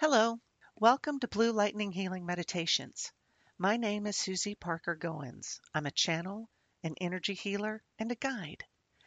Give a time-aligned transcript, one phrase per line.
[0.00, 0.40] Hello,
[0.76, 3.12] welcome to Blue Lightning Healing Meditations.
[3.58, 5.60] My name is Susy Parker Goins.
[5.74, 6.48] I'm a channel,
[6.82, 8.64] an energy healer, and a guide.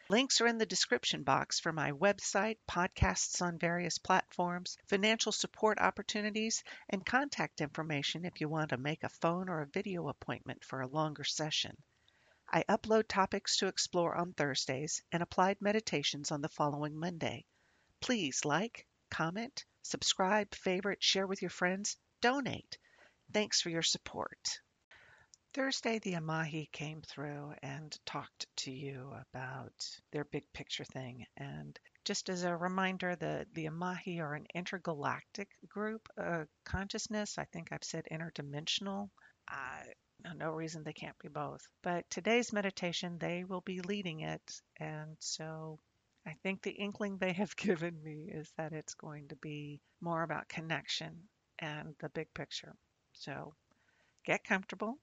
[0.08, 5.80] Links are in the description box for my website, podcasts on various platforms, financial support
[5.80, 10.64] opportunities, and contact information if you want to make a phone or a video appointment
[10.64, 11.76] for a longer session.
[12.48, 17.46] I upload topics to explore on Thursdays and applied meditations on the following Monday.
[18.00, 22.78] Please like, comment, subscribe, favorite, share with your friends, donate.
[23.32, 24.60] Thanks for your support.
[25.54, 31.28] Thursday, the Ah-Mah-Hee came through and talked to you about their big picture thing.
[31.38, 37.38] And just as a reminder, the, the Ah-Mah-Hee are an intergalactic group of consciousness.
[37.38, 39.10] I think I've said interdimensional.
[39.48, 39.84] I
[40.38, 41.68] no reason they can't be both.
[41.82, 44.62] But today's meditation, they will be leading it.
[44.80, 45.80] And so
[46.26, 50.24] I think the inkling they have given me is that it's going to be more
[50.24, 51.28] about connection
[51.60, 52.76] and the big picture.
[53.14, 53.54] So
[54.26, 54.98] get comfortable,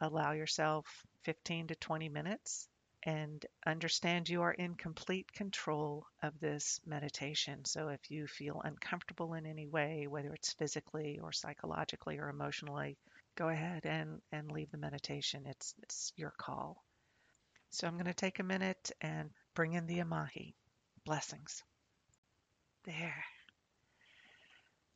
[0.00, 0.86] allow yourself
[1.22, 2.68] 15 to 20 minutes,
[3.04, 7.64] and understand you are in complete control of this meditation.
[7.64, 12.96] So if you feel uncomfortable in any way, whether it's physically or psychologically or emotionally,
[13.34, 15.46] go ahead and, and leave the meditation.
[15.46, 16.84] It's, it's your call.
[17.70, 20.54] So I'm going to take a minute and bring in the Ah-Mah-Hee.
[21.04, 21.62] Blessings.
[22.84, 23.24] There.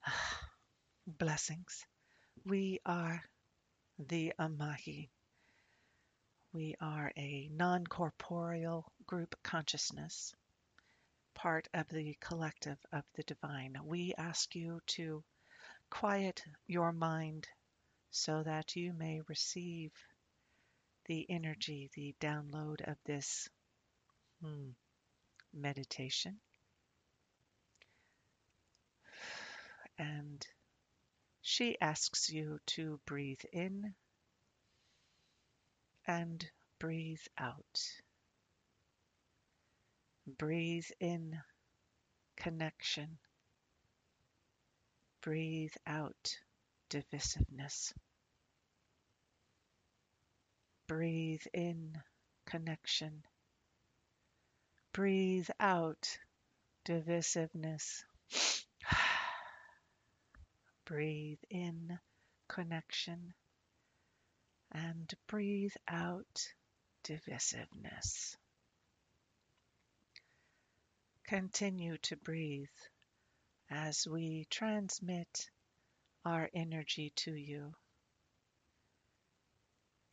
[1.07, 1.85] Blessings.
[2.45, 3.23] We are
[3.99, 5.11] the Ah-Mah-Hee.
[6.53, 10.35] We are a non corporeal group consciousness,
[11.35, 13.77] part of the collective of the divine.
[13.85, 15.23] We ask you to
[15.91, 17.47] quiet your mind
[18.11, 19.93] so that you may receive
[21.05, 23.49] the energy, the download of this
[24.41, 24.71] hmm,
[25.53, 26.41] meditation.
[29.99, 30.47] And
[31.43, 33.95] she asks you to breathe in
[36.07, 37.81] and breathe out.
[40.27, 41.41] Breathe in
[42.37, 43.19] connection.
[45.23, 46.37] Breathe out
[46.91, 47.93] divisiveness.
[50.87, 52.01] Breathe in
[52.45, 53.25] connection.
[54.97, 56.19] Breathe out
[56.87, 58.03] divisiveness.
[60.87, 61.99] breathe in
[62.49, 63.35] connection.
[64.73, 66.55] And breathe out
[67.05, 68.37] divisiveness.
[71.27, 72.79] Continue to breathe
[73.69, 75.51] as we transmit
[76.25, 77.75] our energy to you.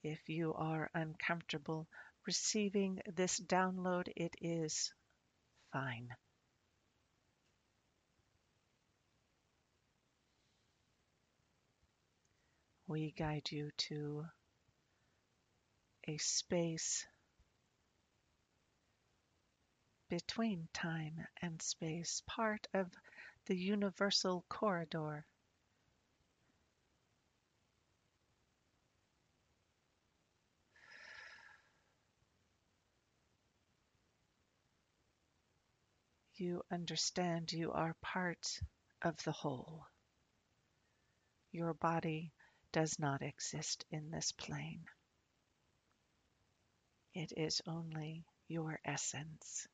[0.03, 1.87] If you are uncomfortable
[2.25, 4.93] receiving this download, it is
[5.71, 6.09] fine.
[12.87, 14.25] We guide you to
[16.07, 17.05] a space
[20.09, 22.91] between time and space, part of
[23.47, 25.25] the universal corridor
[36.35, 38.59] you understand you are part
[39.01, 39.85] of the whole.
[41.51, 42.33] Your body
[42.71, 44.85] does not exist in this plane.
[47.13, 49.67] It is only your essence.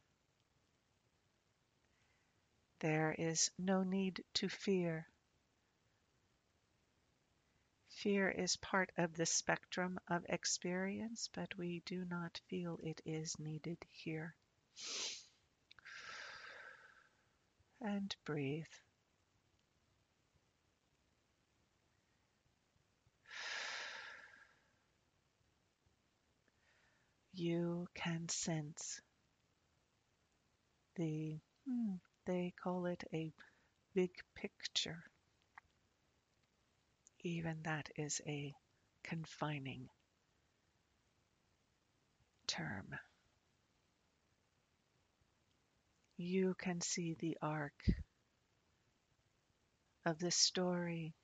[2.80, 5.08] There is no need to fear.
[7.90, 13.38] Fear is part of the spectrum of experience, but we do not feel it is
[13.40, 14.36] needed here
[17.82, 18.66] and breathe.
[27.34, 29.02] You can sense
[30.96, 31.96] the, hmm,
[32.26, 33.34] they call it a
[33.96, 35.04] big picture.
[37.22, 38.54] Even that is a
[39.04, 39.90] confining
[42.48, 43.00] term.
[46.20, 47.90] You can see the arc
[50.06, 51.16] of the story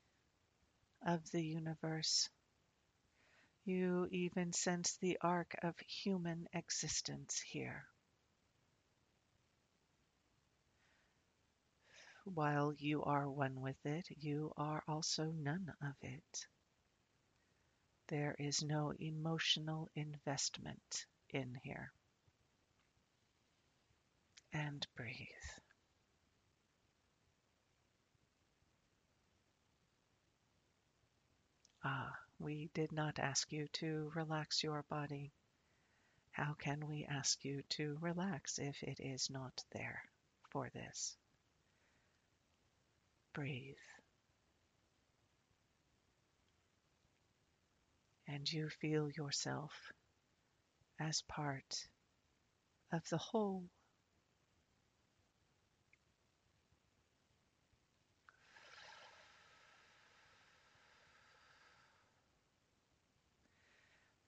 [1.06, 2.30] of the universe.
[3.66, 7.84] You even sense the arc of human existence here.
[12.24, 16.46] While you are one with it, you are also none of it.
[18.08, 21.92] There is no emotional investment in here
[24.56, 25.26] and breathe.
[31.84, 35.30] Ah, we did not ask you to relax your body.
[36.30, 40.02] How can we ask you to relax if it is not there
[40.50, 41.16] for this?
[43.34, 43.76] Breathe.
[48.26, 49.72] And you feel yourself
[50.98, 51.86] as part
[52.90, 53.68] of the whole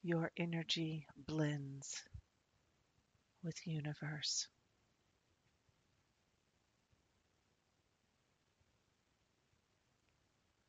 [0.02, 2.02] Your energy blends
[3.42, 4.48] with universe.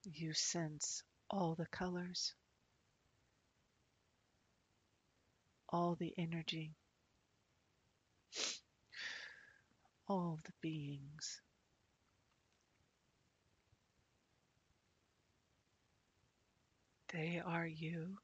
[0.03, 2.33] You sense all the colors,
[5.69, 6.75] all the energy,
[10.07, 11.39] all the beings.
[17.13, 18.17] They are you,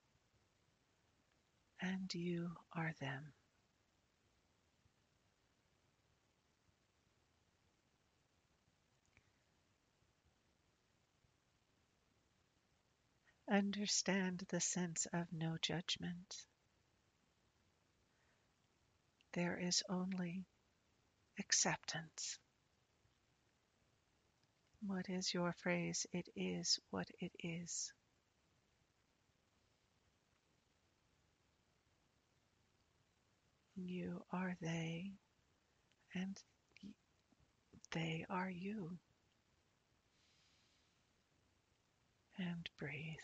[1.85, 3.33] and you are them.
[13.47, 16.35] Understand the sense of no judgment.
[19.33, 20.45] There is only
[21.37, 22.39] acceptance.
[24.87, 26.07] What is your phrase?
[26.11, 27.93] It is what it is.
[33.75, 35.11] You are they,
[36.13, 36.41] and
[37.91, 38.97] they are you.
[42.37, 43.17] And breathe.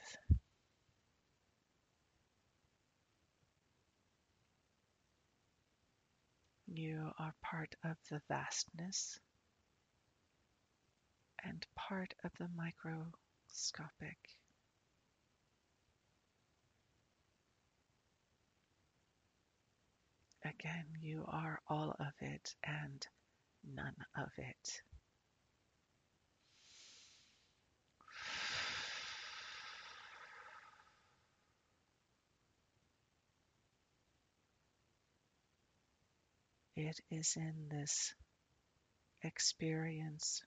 [6.67, 9.19] You are part of the vastness
[11.43, 14.17] and part of the microscopic.
[20.59, 23.07] Again, you are all of it and
[23.63, 24.81] none of it.
[36.75, 38.13] It is in this
[39.23, 40.41] experience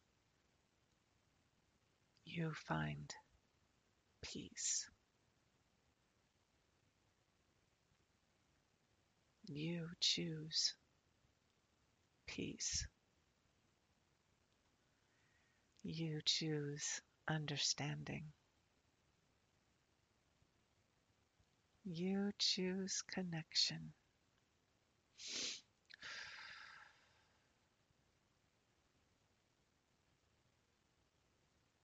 [2.27, 3.11] you find
[4.23, 4.87] peace.
[9.57, 10.75] You choose
[12.27, 12.89] peace.
[15.85, 18.25] You choose understanding.
[21.85, 23.93] You choose connection.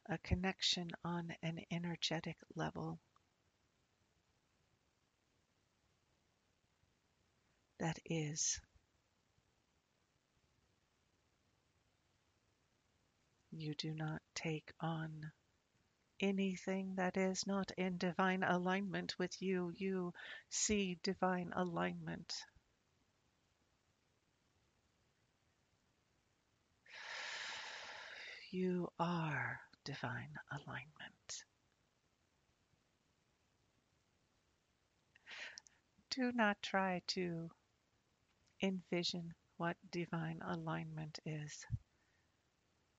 [0.06, 2.99] A connection on an energetic level
[7.81, 8.61] that is.
[13.50, 15.32] You do not take on
[16.21, 19.73] anything that is not in divine alignment with you.
[19.77, 20.12] You
[20.50, 22.44] see divine alignment.
[28.50, 31.44] You are divine alignment.
[36.10, 37.51] Do not try to
[38.62, 41.67] envision what divine alignment is.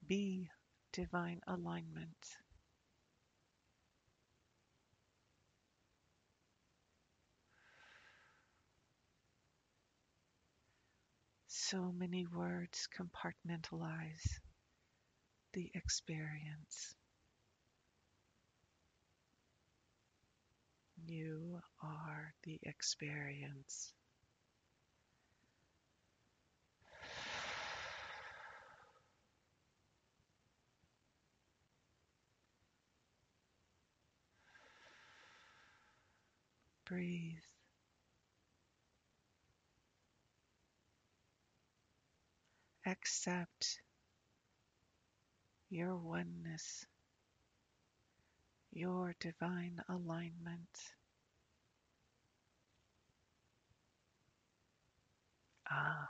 [0.06, 0.48] Be
[0.92, 2.38] divine alignment.
[11.46, 14.40] So many words compartmentalize
[15.54, 16.94] the experience.
[21.06, 23.94] You are the experience.
[36.92, 37.40] Breathe.
[42.86, 43.80] Accept
[45.70, 46.86] your oneness,
[48.74, 50.94] your divine alignment.
[55.70, 56.10] Ah,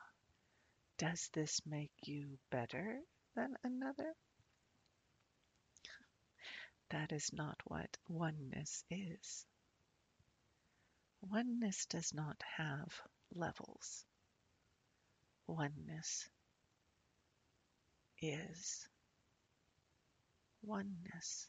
[0.98, 3.02] does this make you better
[3.36, 4.16] than another?
[6.92, 9.46] That is not what oneness is.
[11.22, 13.02] Oneness does not have
[13.34, 14.06] levels.
[15.48, 16.28] Oneness
[18.22, 18.88] is
[20.64, 21.48] oneness.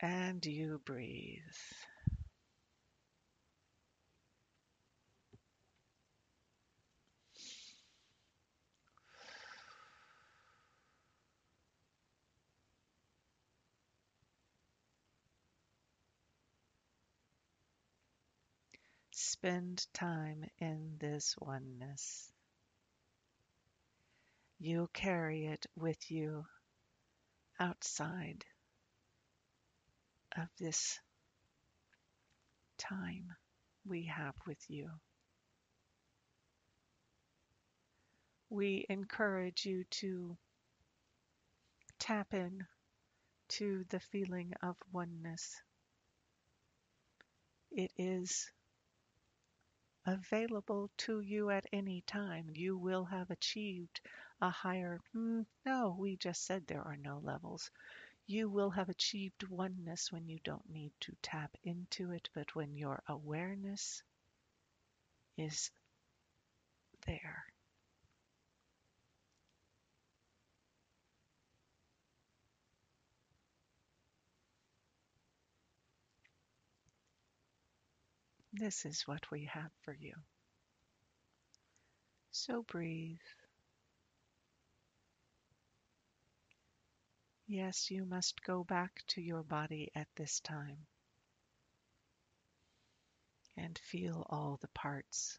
[0.00, 1.40] And you breathe.
[19.42, 22.30] Spend time in this oneness.
[24.60, 26.44] You carry it with you
[27.58, 28.44] outside
[30.36, 31.00] of this
[32.78, 33.34] time
[33.84, 34.88] we have with you.
[38.48, 40.36] We encourage you to
[41.98, 42.64] tap in
[43.58, 45.60] to the feeling of oneness.
[47.72, 48.48] It is
[50.06, 52.50] available to you at any time.
[52.54, 54.00] You will have achieved
[54.40, 57.70] a higher, hmm, no, we just said there are no levels.
[58.26, 62.76] You will have achieved oneness when you don't need to tap into it, but when
[62.76, 64.02] your awareness
[65.36, 65.70] is
[67.06, 67.51] there.
[78.52, 80.12] This is what we have for you.
[82.32, 83.18] So breathe.
[87.46, 90.86] Yes, you must go back to your body at this time
[93.56, 95.38] and feel all the parts.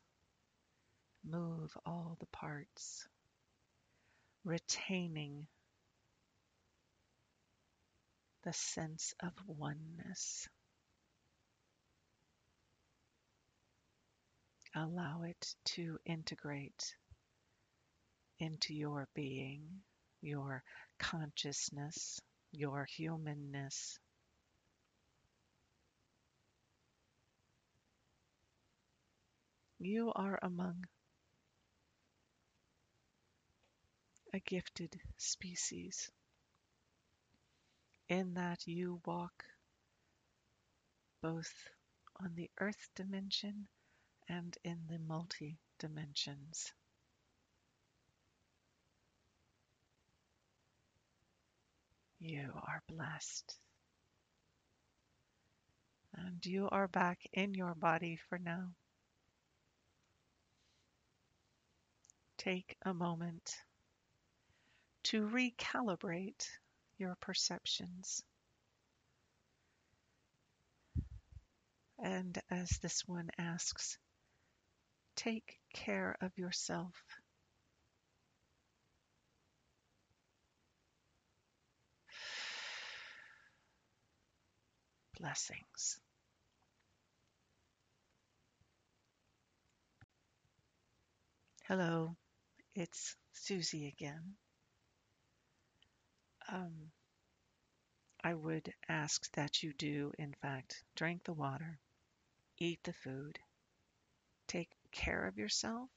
[1.24, 3.08] Move all the parts,
[4.44, 5.48] retaining
[8.44, 10.48] the sense of oneness.
[14.76, 16.96] Allow it to integrate
[18.40, 19.84] into your being,
[20.22, 20.64] your
[20.98, 22.20] consciousness,
[22.52, 24.00] your humanness.
[29.80, 30.86] You are among
[34.34, 36.10] a gifted species
[38.10, 39.44] in that you walk
[41.22, 41.54] both
[42.20, 43.68] on the earth dimension
[44.28, 46.72] and in the multi dimensions.
[52.20, 53.58] You are blessed.
[56.16, 58.70] And you are back in your body for now.
[62.38, 63.54] Take a moment
[65.04, 66.48] to recalibrate
[66.98, 68.24] your perceptions.
[72.00, 73.98] And as this one asks,
[75.16, 76.94] Take care of yourself.
[85.20, 86.00] Blessings.
[91.66, 92.16] Hello,
[92.76, 94.36] it's Susy again.
[96.50, 96.92] Um,
[98.24, 101.80] I would ask that you do, in fact, drink the water,
[102.58, 103.40] eat the food,
[104.48, 105.90] take care of yourself.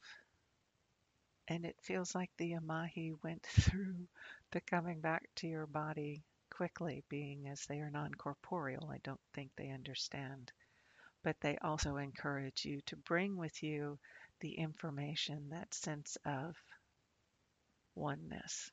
[1.48, 4.06] And it feels like the Ah-Mah-Hee went through
[4.52, 8.88] the coming back to your body quickly, being as they are non corporeal.
[8.92, 10.52] I don't think they understand.
[11.22, 13.98] But they also encourage you to bring with you
[14.40, 16.56] the information, that sense of
[17.96, 18.70] oneness.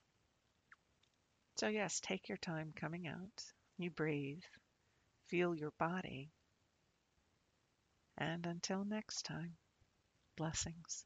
[1.57, 3.43] So, yes, take your time coming out.
[3.79, 4.43] You breathe,
[5.27, 6.31] feel your body.
[8.17, 9.57] And until next time.
[10.35, 11.05] Blessings.